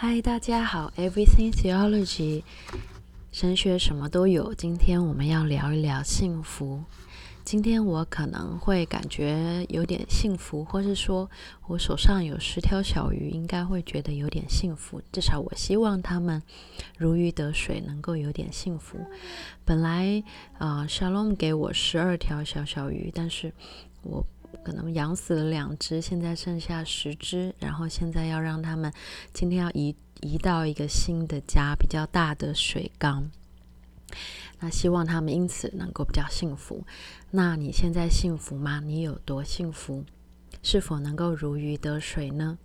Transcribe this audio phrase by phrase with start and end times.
[0.00, 2.44] 嗨，大家好，Everything Theology，
[3.32, 4.54] 神学什么都有。
[4.54, 6.84] 今天我们要聊一聊幸福。
[7.44, 11.28] 今天我可能会感觉有点幸福，或是说
[11.66, 15.02] 我手上有十条小鱼，应该会觉得有点幸福。
[15.10, 16.40] 至少我希望他们
[16.96, 19.00] 如鱼得水，能够有点幸福。
[19.64, 20.22] 本来
[20.58, 23.52] 啊、呃，Shalom 给我十二条小小鱼，但是
[24.04, 24.24] 我。
[24.64, 28.92] 可能养死了两只，现在剩下十只，然后现在要让它们
[29.32, 33.30] 今天要移移到一个新的家，比较大的水缸。
[34.60, 36.84] 那希望他们因此能够比较幸福。
[37.30, 38.80] 那你现在幸福吗？
[38.80, 40.04] 你有多幸福？
[40.62, 42.58] 是否能够如鱼得水呢？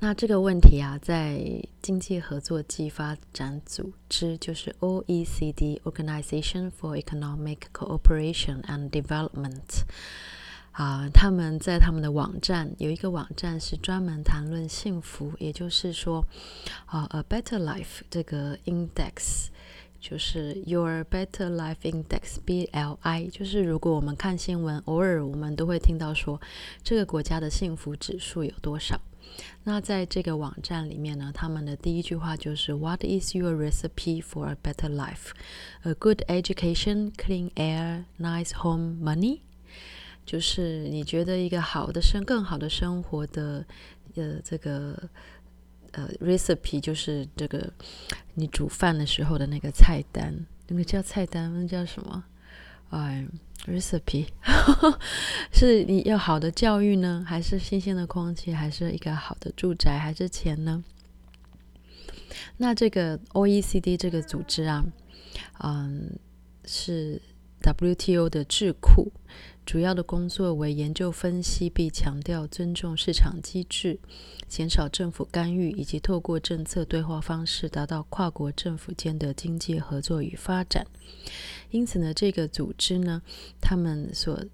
[0.00, 1.40] 那这个问题啊，在
[1.80, 9.84] 经济合作暨发展组织，就是 OECD（Organization for Economic Cooperation and Development）
[10.72, 16.24] 啊，他们在他们的网站有一个网站是专门谈论幸福，也就是说，
[16.86, 19.46] 啊，A Better Life 这个 Index，
[20.00, 26.40] 就是 Your Better Life Index（BLI），就是如果我们看新闻，偶尔我们都会听到说
[26.82, 29.00] 这个国家的幸福指数有多少。
[29.64, 35.30] 那在这个网站里面呢，他们的第一句话就是 “What is your recipe for a better life?
[35.82, 39.40] A good education, clean air, nice home, money。”
[40.26, 43.64] 就是你觉得一个好的生、更好的生活的
[44.14, 45.08] 呃这个
[45.92, 47.72] 呃 recipe，就是这个
[48.34, 50.34] 你煮饭的时候的那个菜单，
[50.68, 52.24] 那个叫菜单，那叫什么？
[52.90, 53.26] 哎。
[53.66, 54.26] Recipe
[55.50, 60.84] 是你要好的教育呢，还是新鲜的空气，还是一个好的住宅，还是钱呢？
[62.58, 64.84] 那这个 OECD 这个组织啊，
[65.62, 66.10] 嗯，
[66.66, 67.22] 是
[67.62, 69.10] WTO 的智库，
[69.66, 73.98] 主要的工作为研究分析，并强调尊重市场机制，
[74.46, 80.86] 减少政府干预，以及透过政策对话方式，达到跨国政府间的经济合作与发展。
[81.70, 83.22] 因此呢，这个组织呢，
[83.60, 84.44] 他们所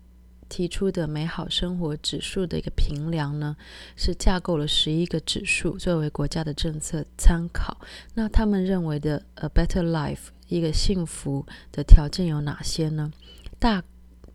[0.48, 3.56] 提出的美好生活指数的一个评量呢，
[3.96, 7.80] 是架构了十一个指数作为国家的政策参考。
[8.14, 13.12] 那他们认为的 a better life 一个幸福的条件有哪些呢？
[13.58, 13.82] 大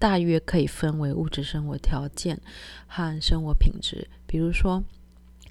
[0.05, 2.39] 大约可以分为物质生活条件
[2.85, 4.83] 和生活品质，比如说。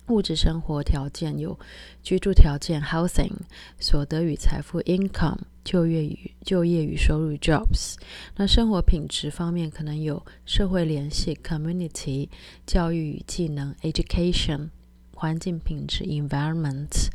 [0.09, 1.59] 物质生活条件有
[2.05, 3.33] 居住条件 （housing）、
[3.81, 7.97] 所得与财富 （income）、就业与就业与收入 （jobs）。
[8.37, 12.29] 那生活品质方面，可能有社会联系 （community）、
[12.65, 14.69] 教育与技能 （education）、
[15.15, 17.09] 环境品质 （environment）、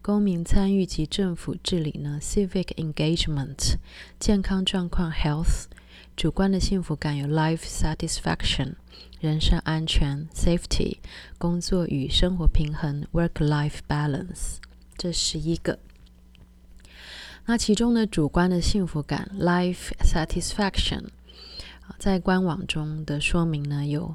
[0.00, 3.74] 公民参与及政府治理呢 （civic engagement）、
[4.18, 5.66] 健康状况 （health）。
[6.18, 8.74] 主观的幸福感有 life satisfaction、
[9.20, 10.98] 人身安全 safety、
[11.38, 14.56] 工作与生活平衡 work-life balance，
[14.96, 15.78] 这十一个。
[17.46, 21.04] 那其中呢，主观的幸福感 life satisfaction，
[22.00, 24.12] 在官网中的说明呢，有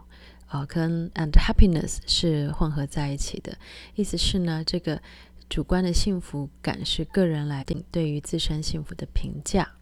[0.50, 3.58] 呃跟 and happiness 是混合在一起的，
[3.96, 5.02] 意思是呢，这个
[5.48, 9.76] 主观的幸福感是个人来定对于自身幸福的评价。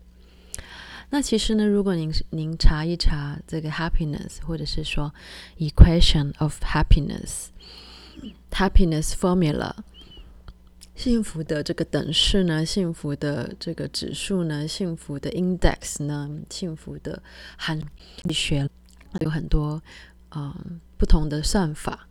[1.14, 5.14] 那其实呢，如果您您查一查这个 happiness，或者是说
[5.58, 9.76] equation of happiness，happiness formula，
[10.96, 17.22] 幸福的这个等式呢，幸福的这个指数呢，幸福的 index 呢，幸福的
[17.58, 17.78] 含
[18.24, 18.70] 义学
[19.20, 19.84] 有很多
[20.34, 22.08] 嗯、不同的算法。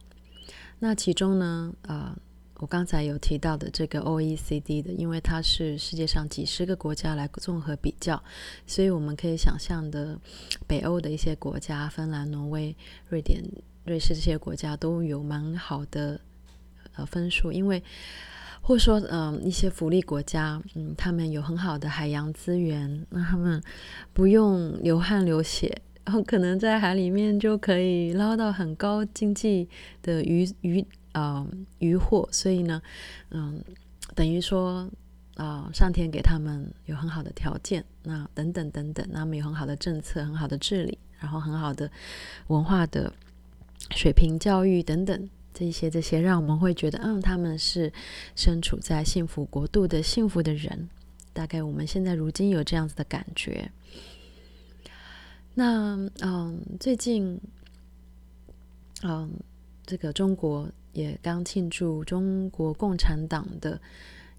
[0.78, 2.16] 那其中呢，啊、呃。
[2.60, 8.22] 我刚才有提到的这个 OECD 的，因为它是世界上几十个国家来综合比较，
[8.66, 10.18] 所以我们可以想象的，
[10.66, 12.76] 北欧的一些国家，芬兰、挪威、
[13.08, 13.42] 瑞典、
[13.86, 16.20] 瑞士这些国家都有蛮好的
[16.96, 17.82] 呃分数，因为
[18.60, 23.58] 或说嗯、一些福利国家，嗯，他们有很好的海洋资源，那他们
[24.12, 29.66] 不用流汗流血，然后可能在海里面就可以捞到很高经济
[30.02, 30.84] 的鱼鱼。
[31.12, 31.46] 呃，
[31.78, 32.80] 渔获，所以呢，
[33.30, 33.62] 嗯，
[34.14, 34.88] 等于说，
[35.34, 41.90] 啊、呃，上天给他们有很好的条件，那等等等等，那么有很好的政策、很好的治理，然后很好的
[42.48, 43.12] 文化的
[43.90, 47.92] 水平、教育等等，这些这些，让我们会觉得，嗯，他们是
[48.36, 50.88] 身处在幸福国度的幸福的人。
[51.32, 53.70] 大概我们现在如今有这样子的感觉。
[55.54, 57.40] 那，嗯，最近，
[59.02, 59.30] 嗯，
[59.90, 60.70] 这个中国。
[60.92, 63.80] 也刚庆祝中国共产党的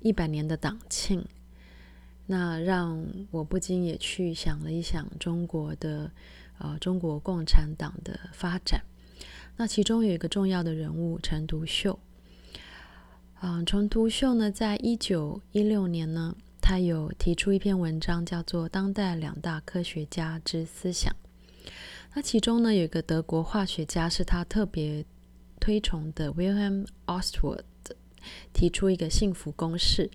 [0.01, 1.23] 一百年的党庆，
[2.25, 6.11] 那让我不禁也去想了一想中国的
[6.57, 8.81] 呃中国共产党的发展。
[9.55, 11.97] 那其中有一个重要的人物陈独秀，
[13.41, 21.13] 嗯，陈独秀呢，在一九一六年呢，他有提出一篇文章，叫做《当代两大科学家之思想》。
[22.13, 25.05] 那其中呢，有一个德国化学家是他特别
[25.61, 27.63] 推崇的 William Ostward
[28.51, 30.11] 提出一个幸福公式。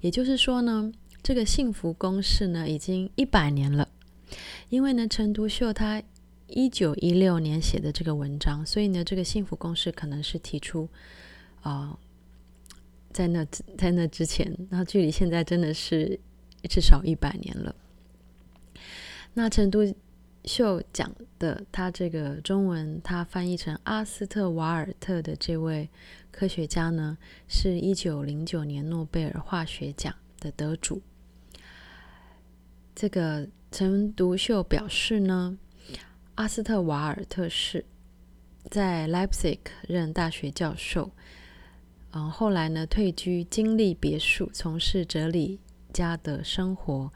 [0.00, 0.92] 也就是说呢，
[1.22, 3.88] 这个幸福公式呢，已经一百年了。
[4.68, 6.02] 因为呢，陈独秀他
[6.48, 10.86] 一九一六年写的这个文章，所以呢，这个幸福公式可能是提出
[11.62, 11.98] 啊。
[13.10, 13.44] 在那
[13.76, 16.20] 在那之前，那距离现在真的是
[16.68, 17.74] 至少一百年了。
[19.32, 19.82] 那陈独
[20.44, 25.88] 秀讲的，他这个中文他翻译成阿斯特瓦尔特的这位
[26.30, 27.18] 科学家呢，
[27.48, 31.02] 是一九零九年诺贝尔化学奖的得主。
[32.94, 35.58] 这个陈独秀表示呢，
[36.36, 37.84] 阿斯特瓦尔特是
[38.70, 41.10] 在 Leipzig 任大学教授。
[42.12, 45.60] 嗯，后来呢，退居金利别墅，从事哲理
[45.92, 47.12] 家的生活，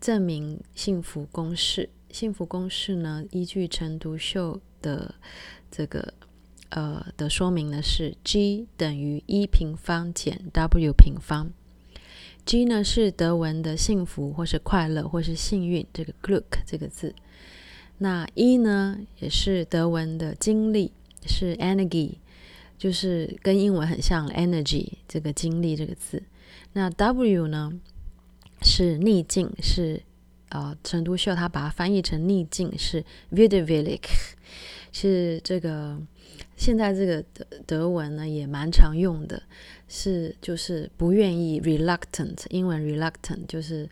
[0.00, 1.90] 证明幸福公式。
[2.12, 5.14] 幸福公式呢，依据陈独秀的
[5.70, 6.12] 这个
[6.68, 11.50] 呃的说明呢，是 G 等于一平方减 W 平方。
[12.44, 17.14] G 呢是德文的幸福，或是快乐，或是幸运，这个 Glück 这个字。
[17.98, 20.92] 那 E 呢，也是德文的精力，
[21.26, 22.16] 是 Energie。
[22.76, 26.20] 就是跟英文很像，energy 这个精力这个字。
[26.72, 27.72] 那 W 呢
[28.60, 30.02] 是逆境，是
[30.52, 34.00] 呃陈独秀他把它翻译成逆境是 widerwillig，
[34.92, 36.00] 是这个
[36.56, 39.42] 现在这个德德文呢也蛮常用的，
[39.88, 43.88] 是就是不愿意 reluctant，英文 reluctant 就是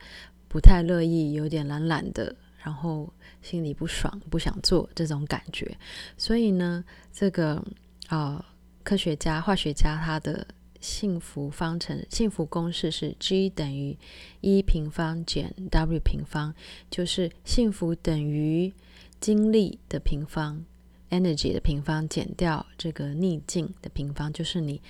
[0.48, 3.12] 不太乐意，有点懒懒的，然后
[3.42, 5.76] 心里不爽，不想做这种感觉。
[6.16, 7.62] 所以呢，这个
[8.08, 8.44] 啊。
[8.82, 10.44] 科学家、化学家，他的
[10.80, 13.96] 幸福方程、幸福公式是 G 等于
[14.40, 16.54] 一平方减 W 平方，
[16.90, 18.72] 就是幸福等于
[19.20, 20.64] 精力的平方
[21.10, 24.80] （energy 的平方）减掉这个逆境的平方，就是你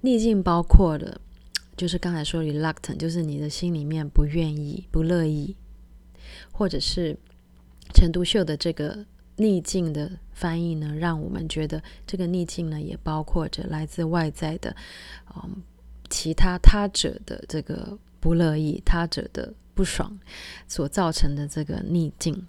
[0.00, 1.20] 逆境包括的，
[1.76, 5.56] 就是刚才说 reluctant，就是你的心里面不愿意、不乐意，
[6.52, 7.16] 或者是
[7.94, 9.06] 陈独秀的这个。
[9.36, 14.74] 逆境的翻译呢，让我们觉得这个逆境呢，也包括着来自外在的，
[15.36, 15.62] 嗯，
[16.08, 20.18] 其他他者的这个不乐意、他者的不爽
[20.66, 22.46] 所造成的这个逆境。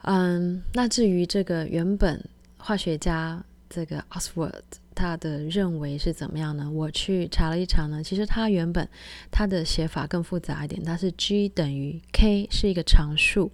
[0.00, 2.24] 嗯，那至于这个原本
[2.56, 4.62] 化学家这个 Oswald
[4.94, 6.70] 他的认为是怎么样呢？
[6.70, 8.88] 我去查了一查呢，其实他原本
[9.30, 13.52] 他的写法更复杂一点，它是 G 等于 K 是一个常数。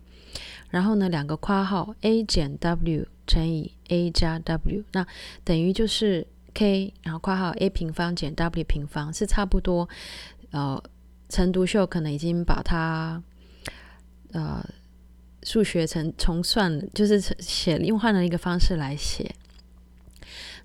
[0.68, 5.06] 然后呢，两个括号 a 减 w 乘以 a 加 w，那
[5.44, 9.88] 等于就是 k，然后括号 a 平方减 w 平方是差不多。
[10.50, 10.82] 呃，
[11.28, 13.22] 陈独秀可能已经把它
[14.32, 14.64] 呃
[15.42, 19.34] 数学成重算，就是写用换了一个方式来写。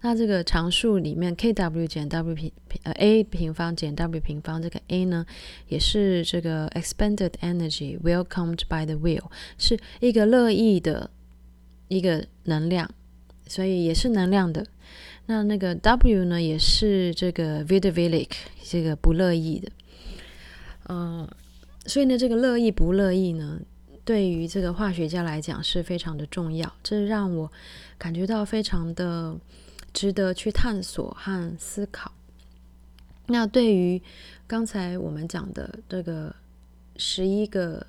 [0.05, 2.51] 那这个常数里面，kw 减 w 平
[2.83, 5.25] 呃 a 平方减 w 平方，这个 a 呢，
[5.67, 9.23] 也是这个 expended energy welcomed by the will，
[9.57, 11.09] 是一个乐意的
[11.87, 12.87] 一个能量，
[13.47, 14.67] 所以也是能量的。
[15.25, 18.29] 那那个 w 呢，也是这个 widerwillig，
[18.63, 19.71] 这个不乐意的。
[20.87, 21.27] 嗯、
[21.87, 23.59] 所以呢，这个乐意不乐意呢，
[24.03, 27.51] 对于这个化学家来讲是非常的重要，这让我
[27.97, 29.35] 感觉到非常的。
[29.95, 32.11] 值得去探索和思考。
[33.27, 33.99] 那对于
[34.45, 36.35] 刚才我们讲的这个
[36.97, 37.87] 十一个，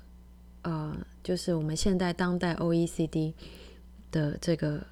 [0.61, 3.33] 呃，就是我们现代当代 OECD
[4.09, 4.87] 的这个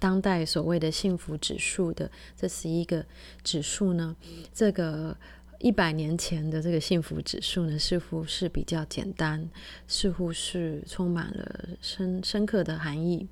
[0.00, 3.04] 当代所谓的幸福指数的这十一个
[3.42, 4.16] 指数呢，
[4.52, 5.16] 这个
[5.60, 9.48] 一百年前的这个幸福指数呢，似乎是比较简单，
[9.86, 13.28] 似乎是充满了深深刻的含义。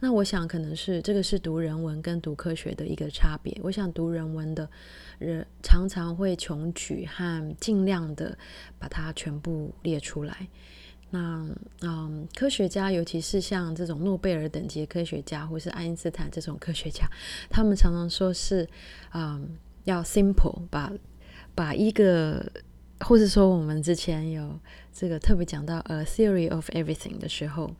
[0.00, 3.54] 那我想可能是这个是读人文跟读科学的一个差别。
[3.62, 4.68] 我想读人文的
[5.18, 8.36] 人常常会穷举和尽量的
[8.78, 10.48] 把它全部列出来。
[11.10, 11.46] 那
[11.82, 17.06] 嗯，科学家尤其是像这种诺贝尔等级的科学家，或是爱因斯坦这种科学家，
[17.50, 18.66] 他们常常说是
[19.12, 20.90] 嗯要 simple，把
[21.54, 22.50] 把一个，
[23.00, 24.58] 或者说我们之前有
[24.92, 27.70] 这个特别讲到 a theory of everything 的时候。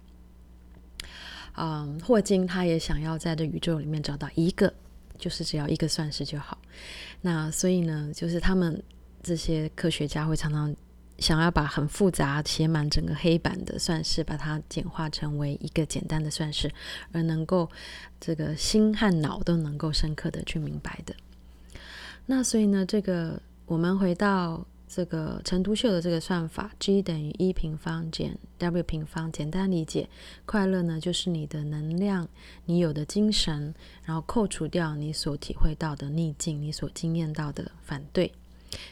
[1.57, 4.73] 嗯，霍金他也想要在这宇宙里面找到一个，
[5.19, 6.57] 就是只要一个算式就好。
[7.21, 8.83] 那所以呢，就是他们
[9.23, 10.75] 这些科学家会常常
[11.19, 16.73] 想要把很复杂写满整个黑板的算式，把它简化成为一个简单的算式，
[17.12, 17.69] 而能够
[18.19, 21.14] 这个心和脑都能够深刻的去明白的。
[22.25, 30.09] 那所以呢，这个我们回到这个陈独秀的这个算法，G 等于一平方减 W 平方，简单理解，
[30.44, 32.26] 快乐呢就是你的能量，
[32.66, 33.73] 你有的精神，
[34.04, 38.32] 然后扣除掉你所体会到的逆境，你所经验到的反对。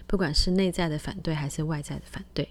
[0.07, 2.49] 不管是内在的反对还是外在的反对，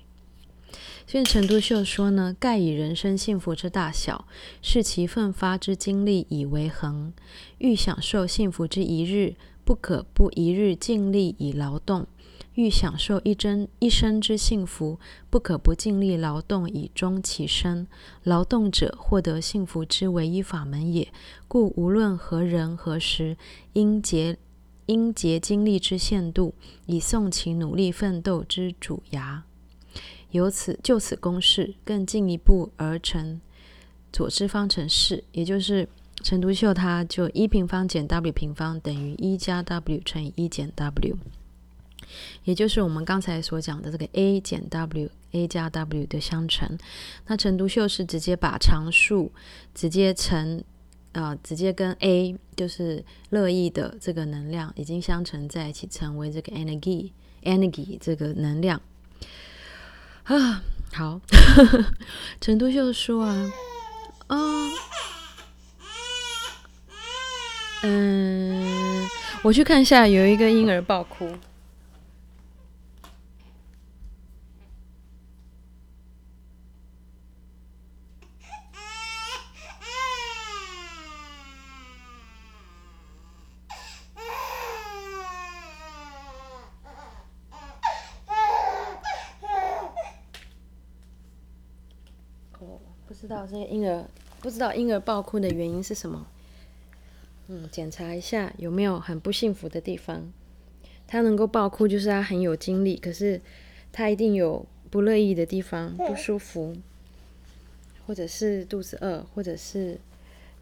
[1.06, 4.28] 所以陈独秀说呢：“盖以人生幸福之大小，
[4.62, 7.14] 视其奋发之精力以为衡。
[7.60, 12.06] 欲享受幸福之一日，不可不一日尽力以劳动；
[12.58, 15.00] 欲享受一真一生之幸福，
[15.30, 17.88] 不可不尽力劳动以终其身。
[18.24, 21.08] 劳动者获得幸福之唯一法门也。
[21.48, 23.38] 故无论何人何时，
[23.74, 24.38] 应竭。”
[24.88, 26.54] 应竭精力之限度，
[26.86, 29.44] 以送其努力奋斗之主牙。
[30.32, 33.42] 由此就此公式，更进一步而成
[34.14, 35.90] 左之方程式，也就是
[36.24, 41.18] 陈独秀，他就一平方减 W 平方等于一加 W 乘以一减 W，
[42.44, 46.78] 也就是我们刚才所讲的这个 A 减 W，A 加 W 的相乘。
[47.28, 49.32] 那陈独秀是直接把常数
[49.74, 50.64] 直接乘。
[51.14, 58.80] 呃，直接跟 A 就是乐意的这个能量已经相乘在一起，成为这个 energy，energy 这个能量
[60.26, 60.62] 啊。
[60.94, 61.20] 好，
[62.40, 63.52] 陈独秀说啊，
[64.28, 64.38] 啊、
[67.82, 69.08] 嗯，
[69.44, 71.36] 我去看一下，有一个婴儿爆哭。
[92.60, 94.06] 不知道这个婴儿
[94.42, 96.28] 不知道婴儿爆哭的原因是什么？
[97.48, 100.32] 嗯，检查一下有没有很不幸福的地方。
[101.08, 103.42] 他能够爆哭，就是他很有精力，可是
[103.92, 106.76] 他一定有不乐意的地方，不舒服，
[108.06, 109.98] 或者是肚子饿，或者是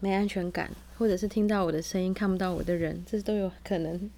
[0.00, 4.10] 没安全感，或者是听到我的声音看不到我的人，这都有可能。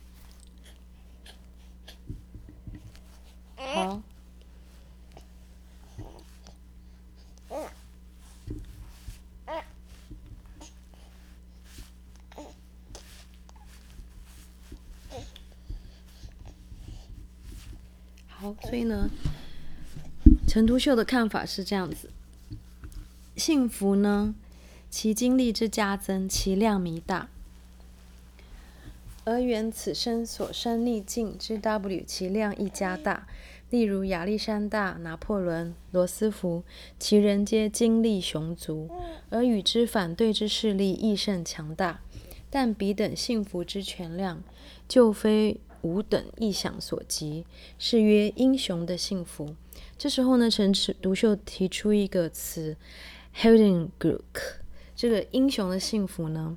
[3.56, 4.02] 好。
[18.40, 19.10] 好，所以呢，
[20.58, 22.10] 陈独秀的看法是这样子：
[23.36, 24.34] 幸福呢，
[24.90, 27.28] 其经历之加增，其量弥大；
[29.22, 33.28] 而缘此生所生逆境之 W，其量亦加大。
[33.70, 36.64] 例如亚历山大、拿破仑、罗斯福，
[36.98, 38.90] 其人皆精力雄足，
[39.30, 42.00] 而与之反对之势力亦甚强大。
[42.50, 44.42] 但彼等幸福之权量，
[44.88, 45.60] 就非。
[45.82, 47.44] 吾等意想所及，
[47.78, 49.54] 是曰英雄的幸福。
[49.98, 52.76] 这时候呢，陈独秀提出一个词
[53.36, 54.20] Heldenglück，
[54.94, 56.56] 这个英雄的幸福呢，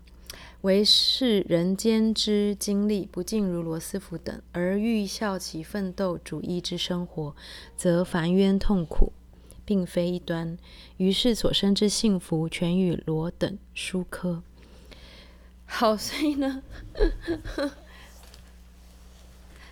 [0.62, 7.36] 为世人间之经历不尽如罗斯福等，而欲效其奋斗主义之生活，
[7.76, 9.12] 则烦冤痛苦，
[9.66, 10.56] 并非一端。
[10.98, 14.44] 于是所生之幸福，全与罗等殊科。
[15.66, 16.62] 好，所以呢。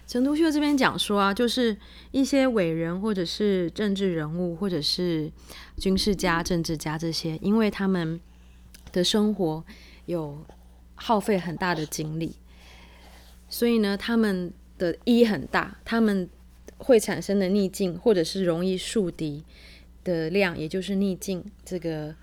[0.09, 1.77] 陈独秀这边讲说啊，就是
[2.09, 5.31] 一些伟人，或者是政治人物，或者是
[5.77, 8.19] 军事家、政治家这些，因为他们
[8.91, 9.63] 的生活
[10.07, 10.43] 有
[10.95, 12.33] 耗费很大的精力，
[13.49, 16.27] 所以呢，他们的 E 很大，他们
[16.79, 19.43] 会产生的逆境，或者是容易树敌
[20.03, 22.15] 的量，也就是逆境这个。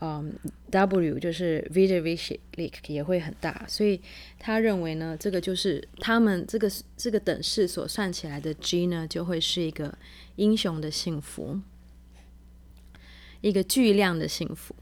[0.00, 0.34] 嗯
[0.70, 4.00] ，W 就是 Widerwilligkeit 也会很大，所以
[4.38, 9.96] 他认为呢，这个就是他们这个这个等式所算起来的 G 呢，就会是一个
[10.36, 11.60] 英雄的幸福，
[13.40, 14.74] 一个巨量的幸福。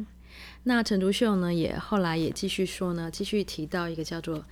[0.64, 4.44] 那陈独秀呢，也后来也继续说呢，继续提到一个叫做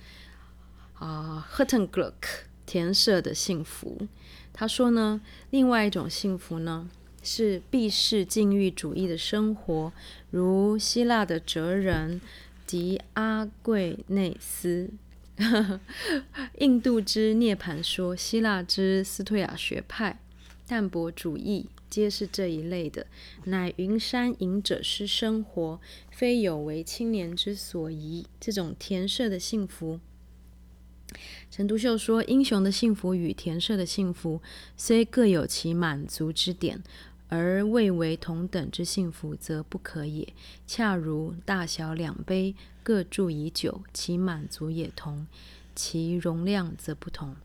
[0.93, 2.27] 啊 h u t t e n g l u c k
[2.65, 4.07] 田舍的幸福。
[4.53, 6.89] 他说呢，另外一种幸福呢。
[7.23, 9.93] 是避世禁欲主义的生活，
[10.31, 12.21] 如希腊的哲人
[12.65, 14.89] 狄阿贵内斯，
[16.59, 20.21] 印度之涅槃说，希腊之斯托亚学派，
[20.65, 23.07] 淡泊主义，皆是这一类的。
[23.43, 28.25] 乃云山隐者之生活，非有为青年之所宜。
[28.39, 29.99] 这种田舍的幸福，
[31.49, 34.41] 陈独秀说：“英雄的幸福与田舍的幸福，
[34.77, 36.81] 虽各有其满足之点，
[37.31, 40.31] 而未为同等之幸福，则不可也。
[40.67, 45.25] 恰如大小两杯，各注已久，其满足也同，
[45.73, 47.35] 其容量则不同。”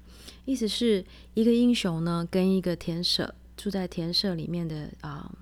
[0.44, 5.32] 意思是一个英雄呢，跟一个田舍住在田舍里面的啊、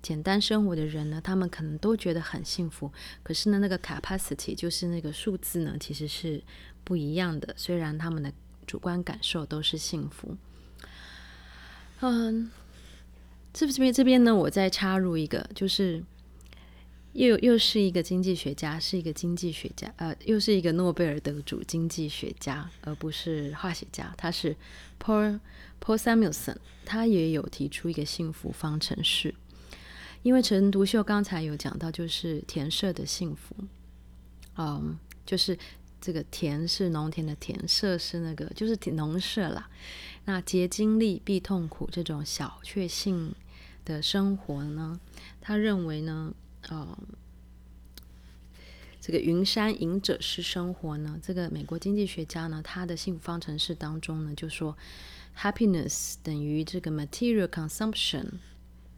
[0.00, 2.90] 简单生活的人呢，他们可能都觉得很幸福。
[3.22, 6.42] 可是呢，那个 capacity 就是那个数字呢，其实是。
[6.84, 8.32] 不一样的，虽然他们的
[8.66, 10.36] 主观感受都是幸福。
[12.00, 12.50] 嗯，
[13.52, 16.02] 这边这边呢，我再插入一个，就是
[17.12, 24.12] 又又是一个经济学家，是一个经济学家，呃，又是一个诺贝尔得主经济学家，而不是化学家。
[24.16, 24.56] 他是
[24.98, 25.40] Paul
[25.80, 29.34] Paul Samuelson，他也有提出一个幸福方程式。
[30.22, 33.54] 因为陈独秀刚才有讲到，就是田舍的幸福，
[34.56, 35.58] 嗯，就是。
[36.04, 39.70] 这个田是农田的田，舍是那个就是农舍啦。
[40.24, 43.34] 那竭精力必痛苦这种小确幸
[43.84, 45.00] 的生活呢，
[45.40, 46.32] 他认为呢，
[46.68, 46.96] 呃，
[49.00, 54.76] 这个云山隐者式生活呢，这个美国经济学家呢，他的幸福方程式当中呢，就说
[55.36, 58.26] happiness 等于这个 material consumption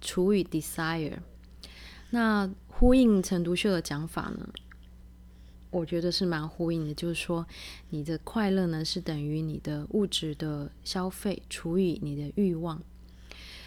[0.03, 1.19] 除以 desire。
[2.11, 4.49] 那呼应陈独秀的讲法呢，
[5.75, 7.45] 我觉得是蛮呼应的，就是说，
[7.91, 12.81] 你的快乐呢是等于你的物质的消费除以你的欲望。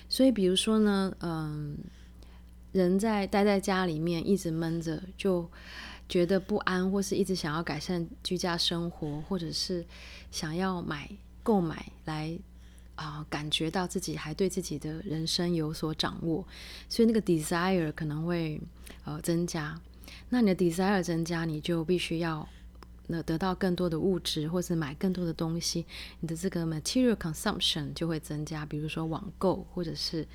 [0.08, 1.78] 所以，比如说呢，嗯，
[2.72, 5.50] 人在待在家里面一直闷着，就
[6.08, 9.86] 觉得不安，或是一直想要改善居家生活，或者是
[10.32, 11.10] 想要买
[11.44, 12.40] 购买来
[12.96, 16.48] 啊、感觉到自己还对自己的人生有所掌握，
[16.88, 18.60] 所以那个 desire 可能会
[19.04, 19.78] 呃增加。
[20.30, 22.48] 那你的 desire 增加，你就必须要
[23.08, 25.86] 那得到更多的物质，或是买更多的东西，
[26.20, 28.66] 你的这个 material consumption 就会增加。
[28.66, 30.28] 比如说网购，或者是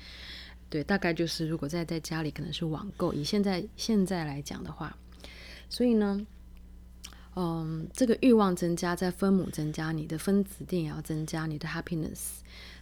[0.69, 3.13] 对，大概就是如果在在家里可能是网购。
[3.13, 4.97] 以现在现在来讲的话，
[5.69, 6.25] 所以呢，
[7.35, 12.39] 嗯，这个欲望增加，在分母增加，你的分子定也要增加，你的 happiness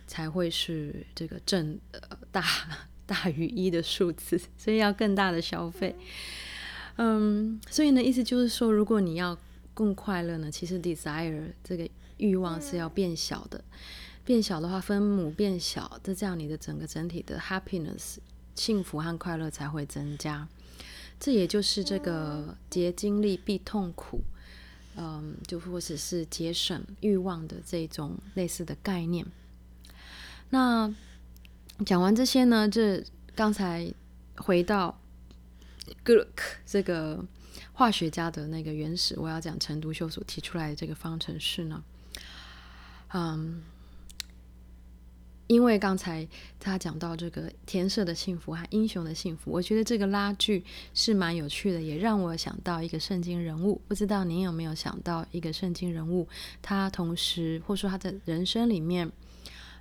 [0.08, 2.00] 才会是这个正呃
[2.32, 2.42] 大
[3.06, 5.94] 大于一的数字，所以要更大的消费。
[7.04, 9.36] 嗯所以呢，意思就是说，如果你要
[9.74, 13.64] 更快乐呢，其实 desire 这个欲望是要变小的，
[14.24, 18.18] 变小的话，分母变小，这这样你的整个整体的 happiness
[18.54, 20.48] 幸福和快乐才会增加。
[21.20, 24.22] 这也就是这个竭精力必痛苦，
[24.96, 29.26] 嗯，就或者是节省欲望的这种类似的概念。
[30.52, 30.94] 那
[31.84, 33.92] 讲完这些呢，这刚才
[34.36, 35.01] 回到。
[36.06, 36.28] Gluck
[36.66, 37.24] 这个
[37.74, 41.84] 化学家的那个原始，我要讲陈独秀所提出来的这个方程式呢，
[43.14, 43.62] 嗯，
[45.48, 46.28] 因为刚才
[46.60, 53.82] 他讲到这个田舍的幸福和英雄的幸福，我觉得这个拉锯是蛮有趣的，也让我想到一个圣经人物。
[53.88, 56.28] 不知道您有没有想到一个圣经人物，
[56.62, 59.12] 他同时或说他的人生里面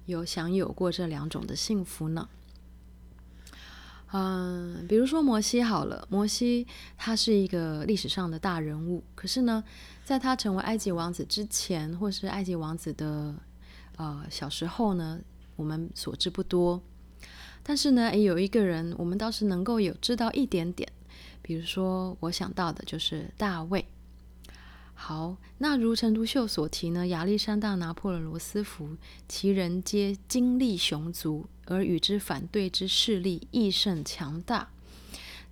[0.07, 2.29] 有享有过这两种的幸福呢？
[4.13, 9.63] 嗯，比如说摩西好了，摩西他是一个历史上的大人物，可是呢，
[10.05, 13.35] 在他成为埃及王子之前，或是埃及王子的
[13.97, 15.21] 呃小时候呢，
[15.55, 16.83] 我们所知不多。
[17.63, 20.91] 但是呢，有一个人，我们倒是能够有知道一点点，
[21.41, 23.87] 比如说我想到的就是大卫。
[24.95, 28.97] 好，那如陈独秀所提呢，亚历山大、拿破仑、罗斯福，
[29.29, 34.69] 其人皆精力雄足，而与之反对之势力亦甚强大。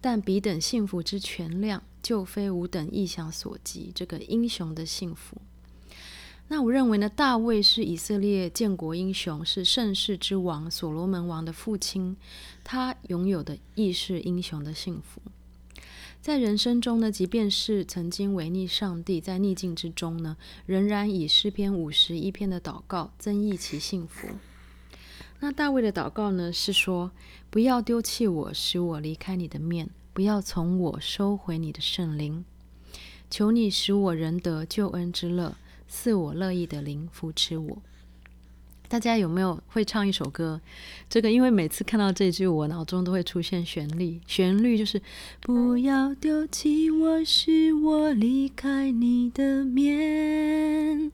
[0.00, 3.90] 但彼等幸福之权量，就非吾等意想所及。
[3.94, 5.36] 这个英雄的幸福，
[6.46, 12.16] 那我认为呢，大卫是以色列建国英雄，是盛世之王所罗门王的父亲，
[12.62, 15.20] 他拥有的亦是英雄的幸福。
[16.20, 24.28] 在人生中呢，即便是曾经违逆上帝，在逆境之中呢，仍然以诗篇五十一篇的祷告增益其幸福。
[25.40, 27.12] 那大卫的祷告呢，是说：
[27.48, 32.44] 不要丢弃我，使我离开你的面；不要从我收回你的圣灵。
[33.30, 37.78] 求你使我仁得救恩之乐，赐我乐意的灵扶持我。
[38.88, 40.60] 大家有没有会唱一首歌？
[41.10, 44.18] 这个因为每次看到这句，我脑中都会出现旋律。
[44.26, 45.00] 旋律就是
[45.40, 51.10] 不要丢弃我，使我离开你的面；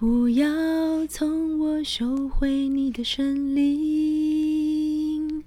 [0.00, 5.44] 不要从我收回你的圣灵。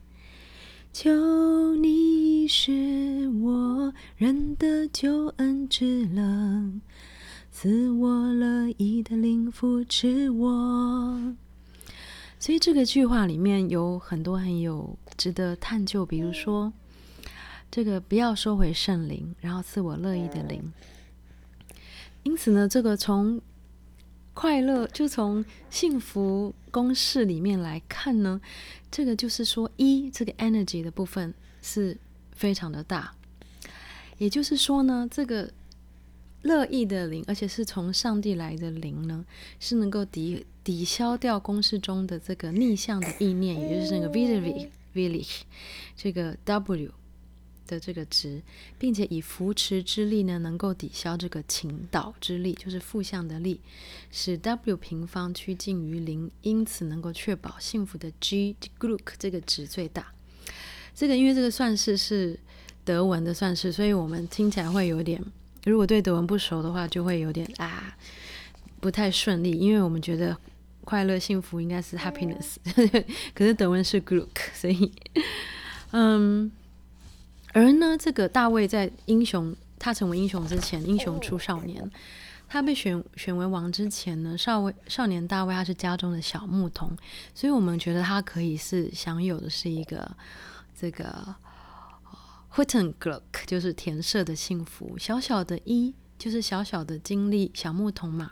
[0.92, 6.72] 求你使我仍得救恩之乐。
[7.52, 11.34] 赐我乐意的灵扶持我。
[12.38, 16.72] 所以这个句话里面有很多很有值得探究，比如说
[17.72, 20.72] 这个不要收回圣灵，然后赐我乐意的灵。
[22.22, 23.42] 因此呢，这个从
[24.34, 28.42] 快乐就从幸福公式里面来看呢，
[28.92, 31.98] 这个就是说一这个 energy 的部分是
[32.32, 33.14] 非常的大，
[34.18, 35.52] 也就是说呢，这个。
[36.44, 39.24] 乐意的灵，而且是从上帝来的灵呢，
[39.62, 45.44] 是能够抵抵消掉公式中的这个逆向的意念，也就是那个 videre village
[45.96, 46.92] 这个 w
[47.74, 48.42] 的这个值，
[48.78, 53.60] 并且以扶持之力呢，能够抵消这个倾倒之力，就是负向的力，
[54.12, 60.14] 使 w 平方趋近于零，因此能够确保幸福的 g Gluck 这个值最大。
[60.96, 62.40] 这个因为这个算式是
[62.86, 65.24] 德文的算式，所以我们听起来会有点。
[65.66, 67.98] 如果对德文不熟的话，就会有点啊
[68.80, 70.38] 不太顺利，因为我们觉得
[70.84, 72.58] 快乐幸福应该是 happiness，
[73.34, 74.92] 可是德文是 Glück，所以
[75.92, 76.52] 嗯，
[77.54, 81.90] 而呢，这个大卫在英雄他成为英雄之前，英雄出少年，
[82.50, 86.98] 他被选选为王之前呢，少尉少年大卫他是家中的小牧童，
[87.34, 90.12] 所以我们觉得他可以是享有的是一个
[90.76, 91.36] 这个。
[92.56, 95.92] h u t t e n g l o c k 就是田舍的幸福，小小的一
[96.24, 98.32] 就是小小的经历，小牧童嘛，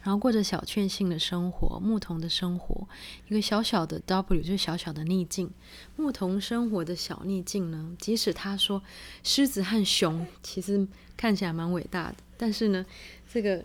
[0.00, 2.88] 然后过着小确幸的生活，牧童的生活。
[3.28, 5.50] 一个小小的 W 就是小小的逆境，
[5.94, 8.82] 牧童生活的小逆境呢，即使他说
[9.22, 10.88] 狮子和熊其实
[11.18, 12.86] 看起来蛮伟大的，但是呢，
[13.30, 13.62] 这个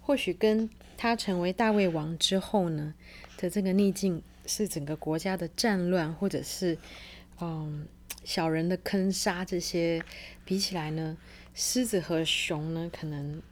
[0.00, 2.94] 或许跟他成为大胃王之后呢
[3.36, 6.78] 的这个逆境是整个国家的战乱，或者是
[7.40, 7.88] 嗯。
[8.22, 10.04] 小人的坑杀这些
[10.44, 11.16] 比起来呢，
[11.54, 13.42] 狮子和熊呢，可能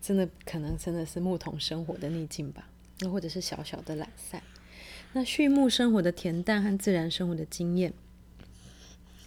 [0.00, 2.68] 真的可能真的是牧童生活的逆境吧，
[3.00, 4.42] 那或者是小小的懒散。
[5.12, 7.92] 那畜牧生活的恬淡和自然生活的经验，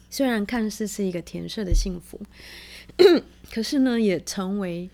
[0.09, 2.19] 虽然看似是一个田舍的幸福，
[3.51, 4.89] 可是呢，也成为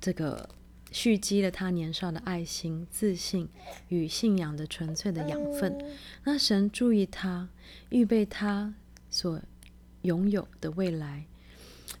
[0.00, 0.48] 这个
[0.90, 3.48] 蓄积了他年少的爱心、自信
[3.88, 5.78] 与信仰的纯粹的养分。
[6.24, 7.48] 那神注意他，
[7.90, 8.74] 预备他。
[9.14, 9.38] 所
[10.00, 11.26] 拥有的未来，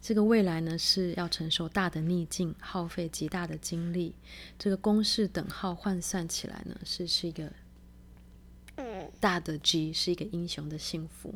[0.02, 4.12] 这个未来呢，是要承受大的逆境，耗费极大的精力。
[4.58, 7.52] 这个公式等号换算起来呢，是是一个
[9.20, 11.32] 大的 G，是一个英雄的幸福。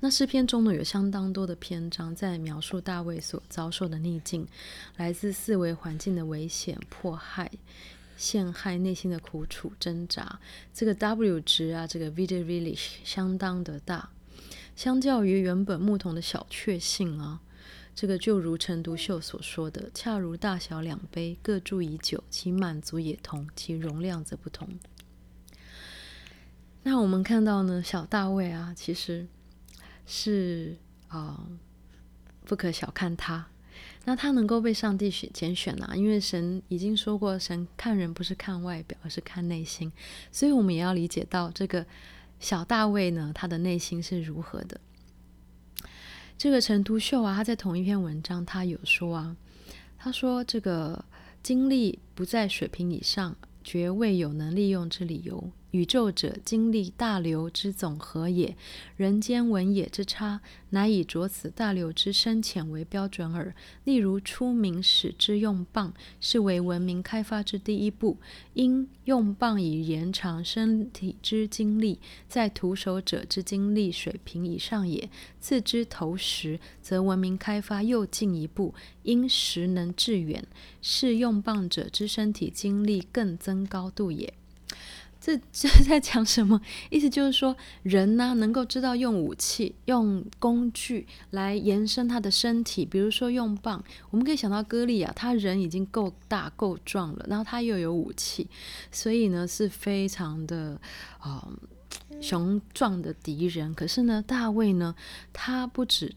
[0.00, 4.44] 那诗篇中呢，有相当多的篇章在描述大卫所遭受的逆境，
[4.96, 7.48] 来自四维环境的危险、迫害、
[8.16, 10.40] 陷害、内心的苦楚、挣扎。
[10.74, 14.10] 这个 W 值啊，这个 videre 相当的大。
[14.76, 17.40] 相较于原本牧童的小确幸啊，
[17.94, 24.68] 这个就如陈独秀所说的，恰如大小两杯，各注已久，其满足也同，其容量则不同。
[26.82, 29.26] 那我们看到呢，小大卫啊，其实
[30.04, 30.76] 是
[31.08, 31.48] 啊、
[32.44, 33.46] 不可小看他。
[34.04, 39.90] 那他能够被上帝选拣选啊，因为神已经说过，神看人不是看外表，而是看内心。
[40.30, 41.86] 所以我们也要理解到这个。
[42.38, 44.80] 小大卫呢，他的内心是如何的？
[46.38, 49.36] 这个陈独秀啊，他在同一篇文章，他有说啊，
[49.96, 51.04] 他说这个
[51.42, 55.50] 精力不在水平以上，绝未有能利用之理由。
[55.72, 58.56] 宇宙者精力大流之总和也，
[58.96, 63.54] 人间文也之差，乃以着此大流之深浅为标准耳。
[63.84, 68.16] 例如初明始之用棒，是为文明开发之第一步，
[68.54, 71.98] 因用棒以延长身体之精力，
[72.28, 75.10] 在徒手者之精力水平以上也。
[75.40, 80.44] 次之投石，则文明开发又进一步，因石能致远，
[80.80, 84.32] 是用棒者之身体精力更增高度也。
[85.26, 86.60] 这 这在讲什么？
[86.88, 93.82] 意思就是说，人呢能够知道用武器、用工具来延伸他的身体，比如说用棒。
[94.10, 98.48] 我们可以想到歌利亚，他人已经够大够壮了，然后他又有武器，
[98.92, 100.80] 所以呢是非常的
[101.18, 101.48] 啊、
[102.20, 103.74] 雄壮的敌人。
[103.74, 104.94] 可是呢，大卫呢，
[105.32, 106.14] 他不止。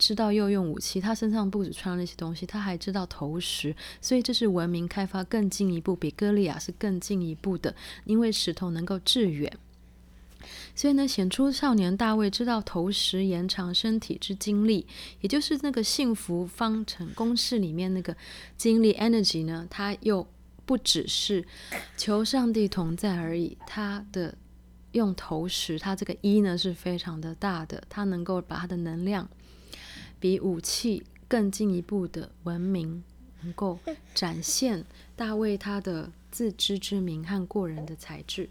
[0.00, 9.52] 知道又用武器，他身上不止穿了那些东西，他还知道投石，所以这是文明开发更进一步，比歌利亚是更进一步的，因为石头能够致远。
[10.74, 14.86] 所以呢，显出少年大卫知道投石延长身体之精力，
[15.20, 18.16] 也就是那个幸福方程公式里面那个
[18.56, 20.26] 精力 energy 呢，他又
[20.64, 21.46] 不只是
[21.98, 24.34] 求上帝同在而已，他的
[24.92, 29.28] 用投石，他这个一呢是非常的大的，他能够把他的能量。
[30.20, 33.02] 比武器更进一步的文明，
[33.42, 33.78] 能够
[34.14, 34.84] 展现
[35.16, 38.48] 大卫他的自知之明和过人的才智。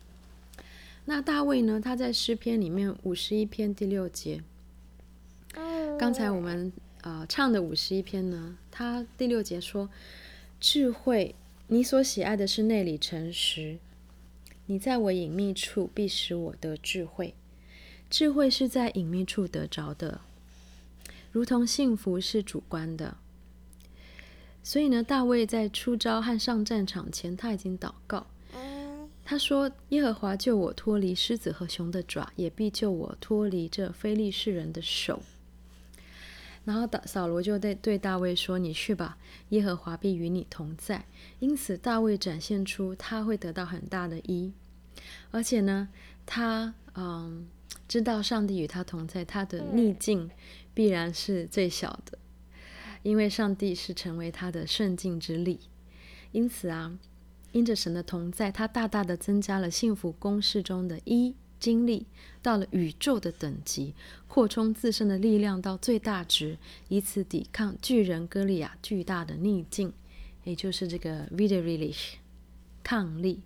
[1.06, 4.44] 那大卫呢，他在诗篇里面五十一篇第六节，
[5.98, 9.90] 刚才我们呃唱的五十一篇呢，他第六节说
[10.60, 11.34] ：“智慧，
[11.68, 13.80] 你所喜爱的是内里诚实，
[14.68, 17.34] 你在我隐秘处必使我得智慧。
[18.10, 20.22] 智慧是在隐秘处得着的，
[21.32, 23.18] 如同幸福是主观的。
[24.64, 28.28] 所以呢，大卫在出招和上战场前，他已经祷告。”
[29.24, 35.22] 他说：“耶和华救我脱离狮子和熊的爪，也必救我脱离这非利士人的手。”
[36.66, 39.18] 然后大扫罗就对对大卫说：“你去吧，
[39.50, 41.06] 耶和华必与你同在。”
[41.40, 44.52] 因此，大卫展现出他会得到很大的一，
[45.30, 45.90] 而且呢，
[46.26, 47.48] 他嗯
[47.88, 50.30] 知道上帝与他同在，他的逆境
[50.74, 52.18] 必然是最小的，
[53.04, 55.60] 因为上帝是成为他的顺境之力。
[56.32, 56.98] 因此啊。
[57.52, 62.06] 因着神的同在，他大大的增加了幸福公式中的一经历，
[62.44, 63.96] 到了宇宙的等级，
[64.28, 69.92] 扩充自身的力量到最大值，以此抵抗巨人歌利亚巨大的逆境，
[70.44, 72.18] 也就是这个 v i d e r i l i s h
[72.84, 73.42] 抗力。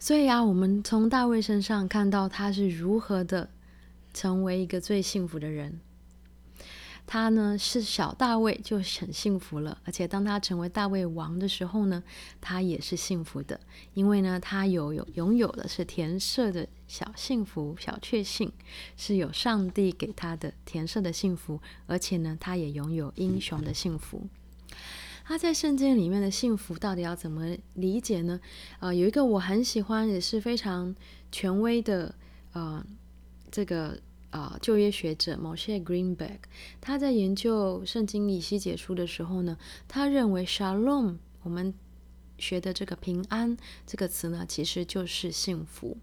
[0.00, 3.48] 所以啊，我们从大卫身上看到他是如何的
[4.12, 5.80] 成为一个最幸福的人。
[7.06, 12.04] 他呢是小大卫就很幸福了，而且当他成为大卫王的时候呢，
[12.40, 13.58] 他也是幸福的，
[13.94, 18.52] 因为呢他有有拥有的是田舍的小幸福、小确幸，
[18.96, 24.22] 是有上帝给他的田舍的幸福，而且呢他也拥有英雄的幸福。
[25.24, 28.40] 他在圣经里面的幸福到底要怎么理解呢？
[28.78, 30.94] 呃，有一个我很喜欢也是非常
[31.32, 32.14] 权威的，
[32.52, 32.84] 呃，
[33.50, 34.00] 这个。
[34.30, 36.38] 啊，旧约学者 Moshe Greenberg，
[36.80, 39.58] 他在研究圣经以西结书的时候呢，
[39.88, 41.74] 他认为 Shalom，我们
[42.38, 45.96] 学的这个平安这个词呢，其实就是幸福。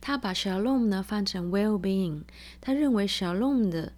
[0.00, 2.22] 他把 Shalom 呢翻成 well-being，
[2.60, 3.94] 他认为 Shalom 的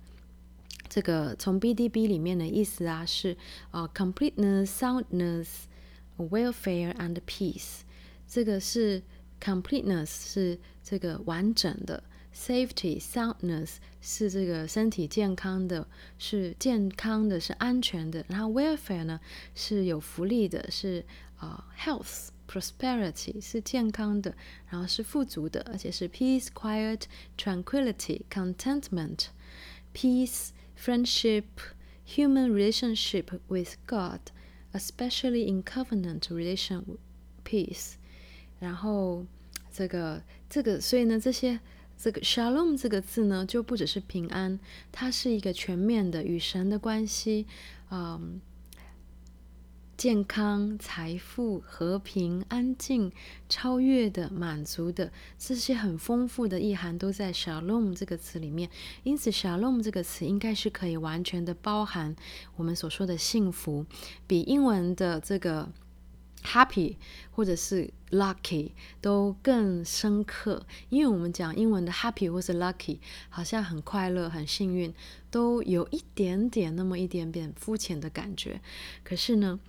[0.88, 3.36] 这个从 BDB 里面的意思啊是
[3.70, 5.48] 啊 completeness、soundness、
[6.16, 7.80] welfare and peace。
[8.26, 9.02] 这个是
[9.38, 12.02] completeness 是这个完整的。
[12.33, 15.87] Safety, soundness 是这个身体健康的，
[16.19, 18.23] 是健康的，是安全的。
[18.27, 19.19] 然后 welfare 呢
[19.55, 21.03] 是有福利的，是
[21.37, 24.35] 啊、uh, health, prosperity 是健康的，
[24.69, 27.03] 然后是富足的，而且是 peace, quiet,
[27.35, 29.29] tranquility, contentment,
[29.95, 31.45] peace, friendship,
[32.05, 34.19] human relationship with God,
[34.73, 36.83] especially in covenant relation
[37.43, 37.93] peace。
[38.59, 39.25] 然后
[39.71, 41.59] 这个这个，所以呢这些。
[42.02, 44.58] 这个 Shalom 这个字呢，就不只是平安，
[44.90, 47.46] 它是一个全面的与神的关系，
[47.92, 48.40] 嗯，
[49.96, 53.12] 健康、财富、和平、安静、
[53.48, 58.68] 超越的、满足的这些很丰富的意涵都在 Shalom 这个词里面。
[59.04, 62.16] 因此，Shalom 这个词应该是可以完全的包含
[62.56, 63.86] 我们所说的幸福，
[64.26, 65.70] 比英文的这个。
[66.44, 66.96] Happy
[67.30, 74.92] 或者是 lucky 都更深刻，因为我们讲英文的 happy 或是 lucky，好像很快乐、很幸运，
[75.30, 78.60] 都有一点点那么一点点肤浅的感觉。
[79.04, 79.60] 可是呢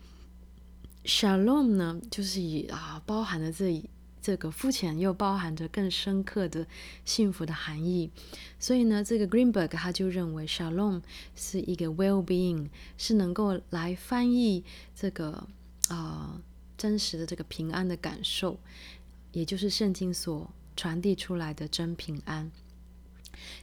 [1.05, 3.83] ，Shalom 呢，就是以啊包含了这
[4.19, 6.65] 这个肤浅，又包含着更深刻的
[7.05, 8.09] 幸福的含义。
[8.59, 11.03] 所以呢，这个 Greenberg 他就认为 Shalom
[11.35, 15.47] 是一个 well-being，是能够来翻译这个
[15.89, 16.41] 啊。
[16.77, 18.59] 真实的这个平安的感受，
[19.31, 22.51] 也就是圣经所传递出来的真平安。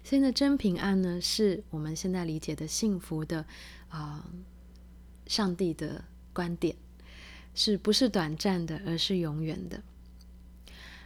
[0.03, 3.45] 所以呢，真平安呢，是我们现在理解的幸福的
[3.89, 4.29] 啊、
[5.27, 6.77] 上帝的观点，
[7.55, 9.83] 是不是短暂的，而是永远的。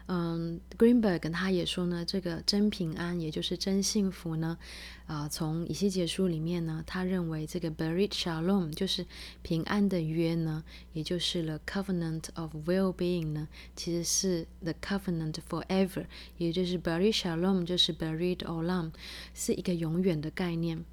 [0.06, 4.58] 嗯，Greenberg 他也说呢，这个真平安，也就是真幸福呢，
[5.06, 9.06] 啊、从以西结书里面呢，他认为这个 Berit Shalom 就是
[9.40, 10.62] 平安的约呢，
[10.92, 16.04] 也就是 The Covenant of Well-being 呢，其实是 The Covenant Forever，
[16.36, 18.92] 也就是 Berit Shalom 就是 Berit Olam，
[19.32, 20.84] 是一个永远的概念。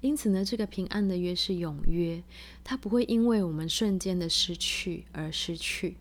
[0.00, 2.22] 因此呢，这个平安的约是永约，
[2.62, 5.96] 它不会因为我们瞬间的失去而失去。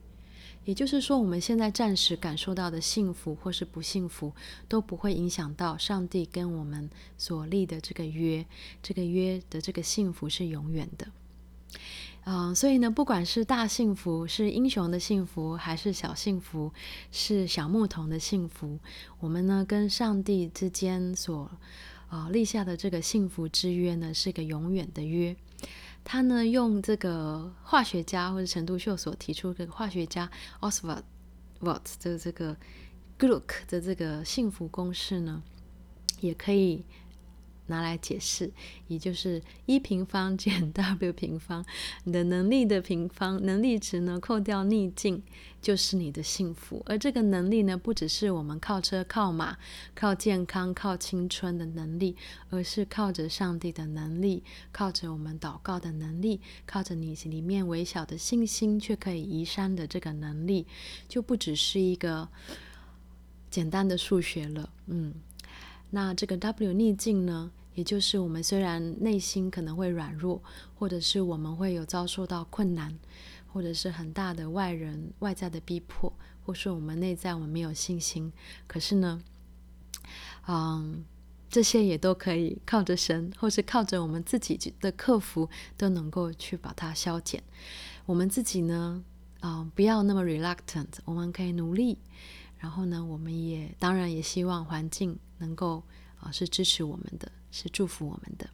[0.64, 4.32] 也就是说，我们现在暂时感受到的幸福或是不幸福，
[4.68, 8.46] 都不会影响到上帝跟我们所立的这个约。
[8.84, 11.08] 这个约的这个幸福是永远的。
[12.24, 16.72] 嗯、所以呢，不管是大幸福，是英雄的幸福，还是小幸福，
[17.12, 18.78] 是小牧童的幸福，
[19.20, 21.50] 我们呢跟上帝之间所
[22.10, 25.36] 啊、呃、立下的这个幸福之约呢，是个永远的约。
[26.04, 31.04] 他呢用这个化学家或者陈独秀所提出的化学家 Oswald
[31.62, 32.56] Watt 的这个
[33.18, 35.44] Gluck 的这个幸福公式呢，
[36.20, 36.86] 也可以。
[37.68, 38.52] 拿来解释，
[38.88, 41.66] 也就是一平方 减 w 平方，
[42.04, 45.22] 你的能力的平方，能力值呢，扣掉逆境，
[45.62, 46.84] 就是你的幸福。
[46.86, 49.58] 而这个能力呢，不只是我们靠车、靠马、
[49.96, 52.16] 靠健康、靠青春的能力，
[52.50, 60.66] 而是靠着上帝的能力，靠着我们祷告的能力，靠着你里面微小的信心，却可以移山的这个能力，
[61.08, 62.28] 就不只是一个
[63.50, 64.70] 简单的数学了。
[64.88, 65.14] 嗯，
[65.92, 67.52] 那这个 w 逆境呢？
[67.74, 70.44] 也就是我们虽然内心可能会软弱，
[70.76, 73.00] 或者是我们会有遭受到困难，
[73.54, 76.12] 或者是很大的外人外在的逼迫，
[76.46, 78.34] 或是我们内在我们没有信心，
[78.68, 79.22] 可是呢，
[80.50, 81.06] 嗯，
[81.50, 87.42] 这些也都可以靠着神，或是靠着我们自己的克服，都能够去把它消减。
[88.06, 89.02] 我们自己呢，
[89.44, 91.98] 嗯，不要那么 reluctant，我们可以努力。
[92.62, 95.84] 然后呢，我们也当然也希望环境能够
[96.22, 97.30] 啊，是支持我们的。
[97.54, 98.50] 是祝福我们的。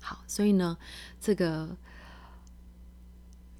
[0.00, 0.76] 好，所以呢，
[1.20, 1.76] 这个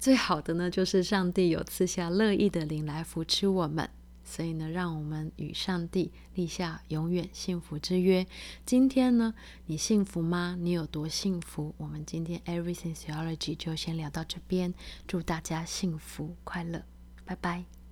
[0.01, 3.89] 最好的呢，就是上帝有赐下乐意的灵来扶持我们。
[4.25, 8.27] 所以呢，让我们与上帝立下永远幸福之约。
[8.65, 9.33] 今天呢，
[9.67, 10.57] 你幸福吗？
[10.59, 11.73] 你有多幸福？
[11.77, 14.73] 我们今天 Everything Theology 就先聊到这边。
[15.07, 16.83] 祝大家幸福快乐，
[17.23, 17.84] 拜拜。